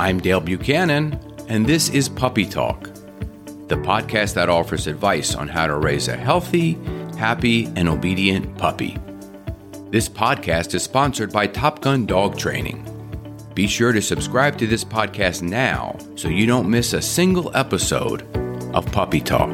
[0.00, 2.84] I'm Dale Buchanan, and this is Puppy Talk,
[3.68, 6.78] the podcast that offers advice on how to raise a healthy,
[7.18, 8.96] happy, and obedient puppy.
[9.90, 12.82] This podcast is sponsored by Top Gun Dog Training.
[13.52, 18.22] Be sure to subscribe to this podcast now so you don't miss a single episode
[18.74, 19.50] of Puppy Talk.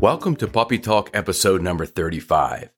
[0.00, 2.70] Welcome to Puppy Talk episode number 35.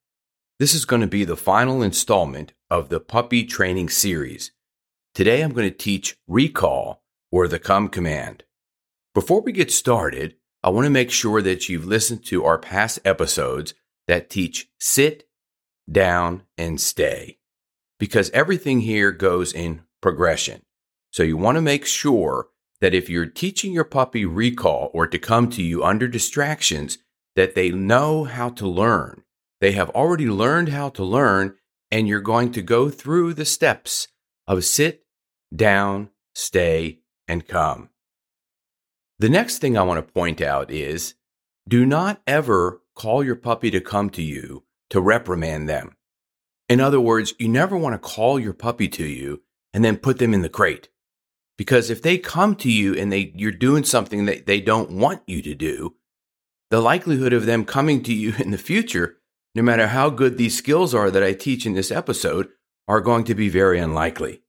[0.59, 4.53] This is going to be the final installment of the puppy training series.
[5.15, 8.45] Today I'm going to teach recall or the come command.
[9.15, 13.01] Before we get started, I want to make sure that you've listened to our past
[13.05, 13.75] episodes
[14.07, 15.29] that teach sit,
[15.91, 17.39] down, and stay
[17.99, 20.63] because everything here goes in progression.
[21.13, 22.49] So you want to make sure
[22.81, 26.99] that if you're teaching your puppy recall or to come to you under distractions,
[27.37, 29.23] that they know how to learn.
[29.61, 31.57] They have already learned how to learn,
[31.91, 34.09] and you're going to go through the steps
[34.47, 35.05] of sit,
[35.55, 37.91] down, stay, and come.
[39.19, 41.15] The next thing I want to point out is
[41.69, 45.97] do not ever call your puppy to come to you to reprimand them.
[46.69, 50.19] In other words, you never want to call your puppy to you and then put
[50.19, 50.89] them in the crate.
[51.57, 55.23] Because if they come to you and they you're doing something that they don't want
[55.27, 55.97] you to do,
[56.71, 59.19] the likelihood of them coming to you in the future,
[59.55, 62.49] no matter how good these skills are that I teach in this episode,
[62.87, 64.43] are going to be very unlikely.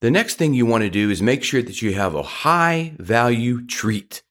[0.00, 2.94] The next thing you want to do is make sure that you have a high
[2.98, 4.22] value treat,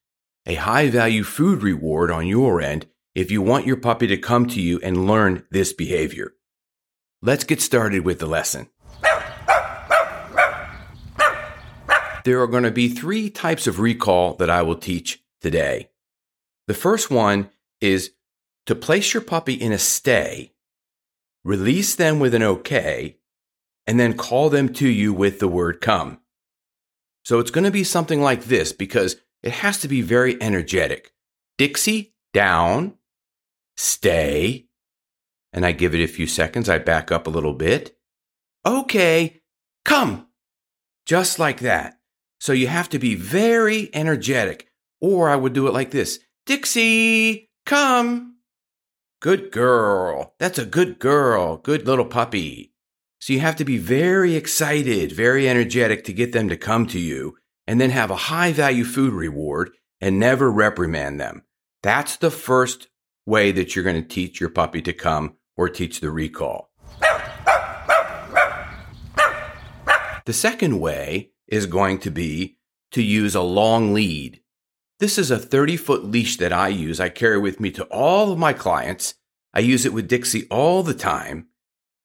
[0.46, 4.48] a high value food reward on your end if you want your puppy to come
[4.48, 6.34] to you and learn this behavior.
[7.22, 8.70] Let's get started with the lesson.
[12.26, 15.90] There are going to be three types of recall that I will teach today.
[16.68, 17.50] The first one
[17.82, 18.12] is
[18.70, 20.54] to place your puppy in a stay,
[21.44, 23.18] release them with an okay,
[23.88, 26.20] and then call them to you with the word come.
[27.26, 31.14] So it's going to be something like this because it has to be very energetic.
[31.58, 32.94] Dixie, down,
[33.76, 34.68] stay,
[35.52, 36.70] and I give it a few seconds.
[36.70, 37.98] I back up a little bit.
[38.68, 39.42] Okay,
[39.84, 40.28] come.
[41.08, 41.98] Just like that.
[42.40, 44.68] So you have to be very energetic.
[45.02, 48.36] Or I would do it like this Dixie, come.
[49.22, 50.34] Good girl.
[50.40, 51.58] That's a good girl.
[51.58, 52.72] Good little puppy.
[53.20, 57.00] So you have to be very excited, very energetic to get them to come to
[57.00, 57.36] you
[57.68, 61.44] and then have a high value food reward and never reprimand them.
[61.84, 62.88] That's the first
[63.26, 66.72] way that you're going to teach your puppy to come or teach the recall.
[70.26, 72.58] The second way is going to be
[72.92, 74.40] to use a long lead.
[75.00, 77.00] This is a 30 foot leash that I use.
[77.00, 79.16] I carry with me to all of my clients.
[79.54, 81.48] I use it with Dixie all the time.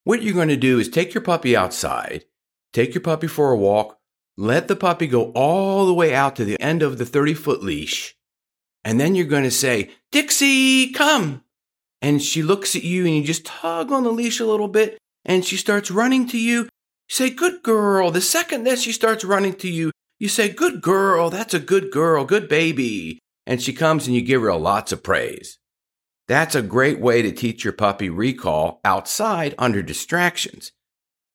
[0.05, 2.25] What you're going to do is take your puppy outside,
[2.73, 3.99] take your puppy for a walk,
[4.37, 7.63] let the puppy go all the way out to the end of the 30 foot
[7.65, 8.15] leash.
[8.85, 11.43] And then you're going to say, Dixie, come
[12.01, 14.99] and she looks at you and you just tug on the leash a little bit
[15.25, 16.63] and she starts running to you.
[16.63, 16.69] You
[17.09, 18.13] say, Good girl.
[18.13, 21.31] The second that she starts running to you, you say, Good girl.
[21.31, 22.25] That's a good girl.
[22.25, 23.19] Good baby.
[23.47, 25.59] And she comes and you give her lots of praise.
[26.27, 30.73] That's a great way to teach your puppy recall outside under distractions.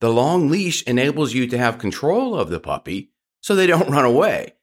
[0.01, 4.05] The long leash enables you to have control of the puppy so they don't run
[4.05, 4.55] away.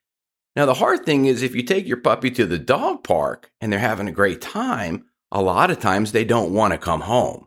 [0.57, 3.71] Now, the hard thing is if you take your puppy to the dog park and
[3.71, 7.47] they're having a great time, a lot of times they don't want to come home.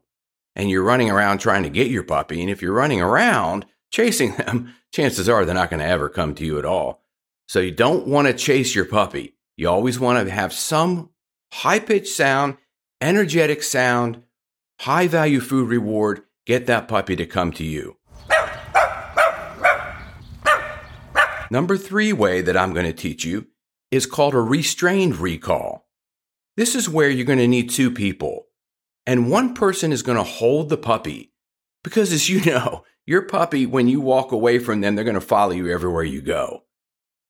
[0.56, 2.42] And you're running around trying to get your puppy.
[2.42, 6.36] And if you're running around chasing them, chances are they're not going to ever come
[6.36, 7.04] to you at all.
[7.48, 9.36] So you don't want to chase your puppy.
[9.58, 11.10] You always want to have some
[11.52, 12.58] high pitched sound,
[13.02, 14.24] energetic sound,
[14.82, 16.22] high value food reward.
[16.46, 17.98] Get that puppy to come to you.
[21.52, 23.48] Number three way that I'm going to teach you
[23.92, 25.88] is called a restrained recall.
[26.56, 28.48] This is where you're going to need two people.
[29.08, 31.32] And one person is going to hold the puppy.
[31.84, 35.20] Because as you know, your puppy, when you walk away from them, they're going to
[35.20, 36.62] follow you everywhere you go.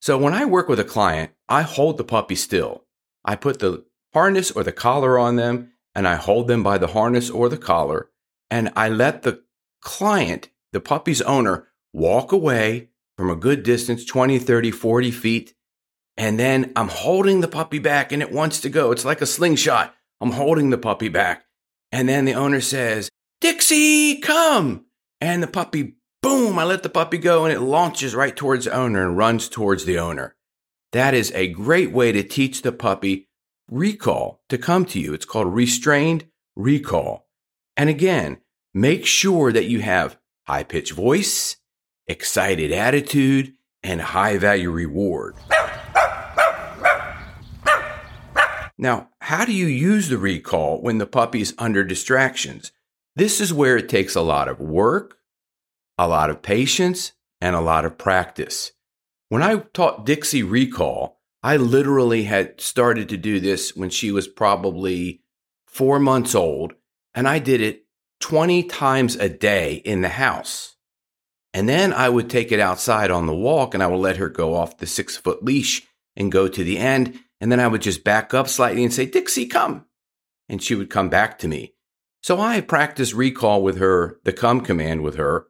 [0.01, 2.83] So when I work with a client, I hold the puppy still.
[3.23, 6.87] I put the harness or the collar on them and I hold them by the
[6.87, 8.09] harness or the collar
[8.51, 9.41] and I let the
[9.79, 15.53] client, the puppy's owner, walk away from a good distance 20, 30, 40 feet.
[16.17, 18.91] And then I'm holding the puppy back and it wants to go.
[18.91, 19.95] It's like a slingshot.
[20.19, 21.45] I'm holding the puppy back.
[21.89, 23.07] And then the owner says,
[23.39, 24.87] Dixie, come.
[25.21, 28.73] And the puppy, boom, I let the puppy go and it launches right towards the
[28.73, 30.35] owner and runs towards the owner.
[30.91, 33.27] That is a great way to teach the puppy
[33.69, 35.13] recall to come to you.
[35.13, 36.25] It's called restrained
[36.55, 37.27] recall.
[37.77, 38.37] And again,
[38.73, 40.17] make sure that you have
[40.47, 41.57] high pitched voice,
[42.07, 45.35] excited attitude, and high value reward.
[48.77, 52.71] Now, how do you use the recall when the puppy is under distractions?
[53.19, 55.17] This is where it takes a lot of work,
[55.97, 57.11] a lot of patience,
[57.41, 58.71] and a lot of practice.
[59.27, 64.29] When I taught Dixie recall, I literally had started to do this when she was
[64.29, 65.21] probably
[65.67, 66.75] four months old,
[67.13, 67.87] and I did it
[68.21, 70.77] 20 times a day in the house.
[71.53, 74.29] And then I would take it outside on the walk and I would let her
[74.29, 75.85] go off the six foot leash
[76.15, 77.19] and go to the end.
[77.41, 79.87] And then I would just back up slightly and say, Dixie, come.
[80.47, 81.73] And she would come back to me.
[82.21, 85.47] So I practiced recall with her, the come command with her,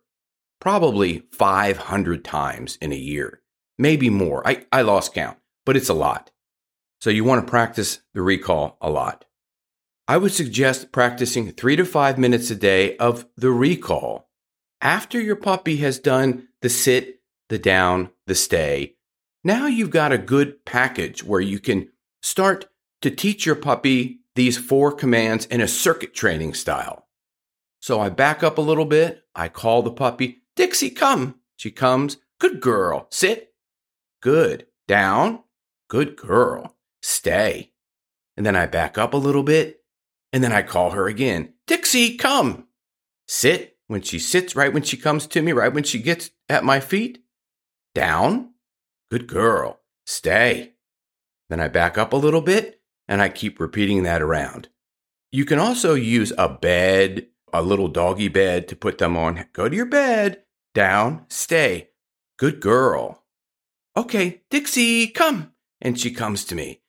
[0.60, 3.42] probably 500 times in a year,
[3.78, 4.48] maybe more.
[4.48, 6.32] I, I lost count, but it's a lot.
[7.02, 9.26] So you want to practice the recall a lot.
[10.08, 14.28] I would suggest practicing three to five minutes a day of the recall
[14.82, 18.96] after your puppy has done the sit, the down, the stay.
[19.44, 21.90] Now you've got a good package where you can
[22.22, 22.66] start
[23.02, 27.08] to teach your puppy these four commands in a circuit training style.
[27.82, 29.26] So I back up a little bit.
[29.36, 31.36] I call the puppy, Dixie, come.
[31.58, 32.18] She comes.
[32.40, 33.08] Good girl.
[33.12, 33.54] Sit.
[34.22, 34.68] Good.
[34.88, 35.44] Down.
[35.90, 36.78] Good girl.
[37.02, 37.72] Stay.
[38.38, 39.82] And then I back up a little bit
[40.32, 41.54] and then I call her again.
[41.68, 42.68] Dixie, come.
[43.28, 43.78] Sit.
[43.88, 46.80] When she sits, right when she comes to me, right when she gets at my
[46.80, 47.24] feet.
[47.94, 48.54] Down.
[49.12, 49.82] Good girl.
[50.06, 50.76] Stay.
[51.50, 52.79] Then I back up a little bit
[53.10, 54.70] and I keep repeating that around.
[55.32, 59.46] You can also use a bed, a little doggy bed to put them on.
[59.52, 60.44] Go to your bed.
[60.74, 61.26] Down.
[61.28, 61.90] Stay.
[62.38, 63.24] Good girl.
[63.98, 65.52] Okay, Dixie, come.
[65.82, 66.82] And she comes to me.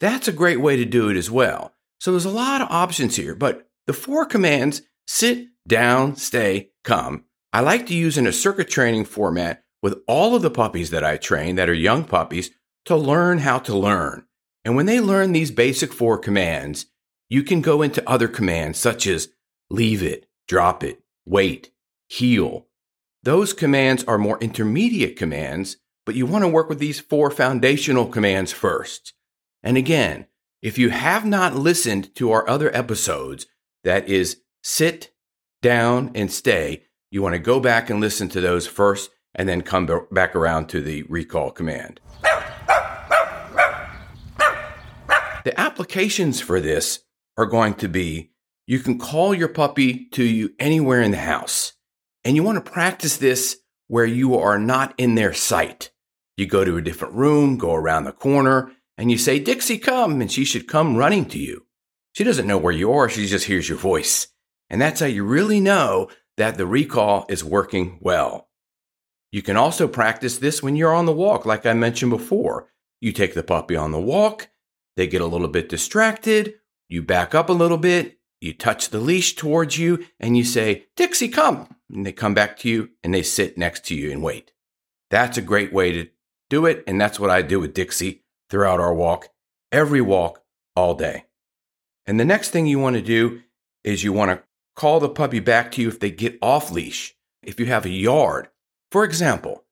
[0.00, 1.74] That's a great way to do it as well.
[2.00, 7.24] So there's a lot of options here, but the four commands sit, down, stay, come.
[7.52, 11.04] I like to use in a circuit training format with all of the puppies that
[11.04, 12.50] I train that are young puppies
[12.86, 14.26] to learn how to learn.
[14.66, 16.86] And when they learn these basic four commands,
[17.28, 19.28] you can go into other commands such as
[19.70, 21.70] leave it, drop it, wait,
[22.08, 22.66] heel.
[23.22, 28.06] Those commands are more intermediate commands, but you want to work with these four foundational
[28.06, 29.12] commands first.
[29.62, 30.26] And again,
[30.62, 33.46] if you have not listened to our other episodes,
[33.84, 35.12] that is sit,
[35.62, 39.62] down, and stay, you want to go back and listen to those first and then
[39.62, 42.00] come back around to the recall command.
[45.46, 47.04] The applications for this
[47.36, 48.32] are going to be
[48.66, 51.74] you can call your puppy to you anywhere in the house.
[52.24, 55.92] And you want to practice this where you are not in their sight.
[56.36, 60.20] You go to a different room, go around the corner, and you say, Dixie, come,
[60.20, 61.64] and she should come running to you.
[62.14, 64.26] She doesn't know where you are, she just hears your voice.
[64.68, 68.48] And that's how you really know that the recall is working well.
[69.30, 72.72] You can also practice this when you're on the walk, like I mentioned before.
[73.00, 74.48] You take the puppy on the walk,
[74.96, 76.54] they get a little bit distracted,
[76.88, 80.86] you back up a little bit, you touch the leash towards you, and you say,
[80.96, 81.74] Dixie, come.
[81.92, 84.52] And they come back to you and they sit next to you and wait.
[85.10, 86.08] That's a great way to
[86.50, 86.82] do it.
[86.86, 89.28] And that's what I do with Dixie throughout our walk,
[89.70, 90.42] every walk,
[90.74, 91.24] all day.
[92.06, 93.42] And the next thing you want to do
[93.84, 94.42] is you want to
[94.74, 97.16] call the puppy back to you if they get off leash.
[97.42, 98.48] If you have a yard,
[98.90, 99.64] for example,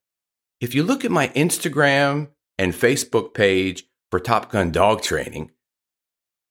[0.61, 5.51] if you look at my Instagram and Facebook page for Top Gun Dog Training,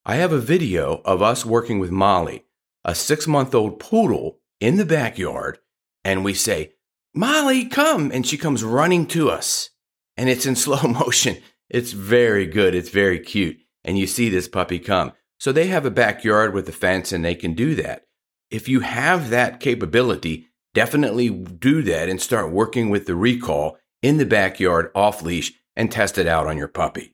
[0.04, 2.44] I have a video of us working with Molly,
[2.85, 5.56] a six month old poodle, in the backyard,
[6.04, 6.75] and we say,
[7.14, 8.11] Molly, come.
[8.12, 9.71] And she comes running to us.
[10.14, 11.38] And it's in slow motion.
[11.71, 12.75] It's very good.
[12.75, 13.56] It's very cute.
[13.83, 15.12] And you see this puppy come.
[15.40, 18.04] So they have a backyard with a fence and they can do that.
[18.50, 24.18] If you have that capability, definitely do that and start working with the recall in
[24.18, 27.13] the backyard off leash and test it out on your puppy.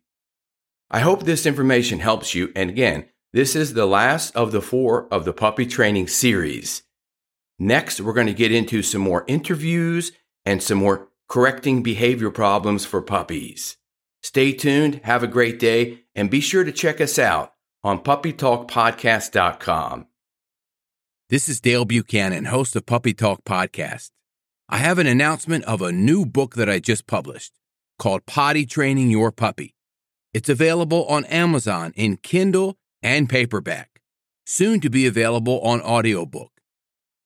[0.91, 2.51] I hope this information helps you.
[2.57, 6.83] And again, this is the last of the four of the puppy training series.
[7.61, 10.11] Next, we're going to get into some more interviews
[10.45, 13.77] and some more correcting behavior problems for puppies.
[14.23, 17.55] Stay tuned, have a great day, and be sure to check us out
[17.85, 20.07] on puppytalkpodcast.com.
[21.29, 24.11] This is Dale Buchanan, host of Puppy Talk Podcast.
[24.69, 27.53] I have an announcement of a new book that I just published
[27.99, 29.77] called Potty Training Your Puppy.
[30.33, 34.01] It's available on Amazon in Kindle and paperback,
[34.47, 36.53] soon to be available on audiobook.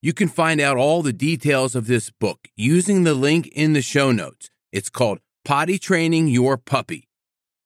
[0.00, 3.82] You can find out all the details of this book using the link in the
[3.82, 4.50] show notes.
[4.72, 7.08] It's called Potty Training Your Puppy.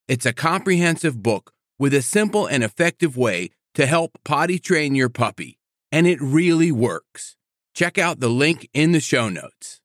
[0.09, 5.09] It's a comprehensive book with a simple and effective way to help potty train your
[5.09, 5.59] puppy,
[5.93, 7.37] and it really works.
[7.75, 9.78] Check out the link in the show notes.